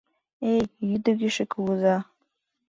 [0.51, 1.97] —Эй, йӱдыгышӧ кугыза!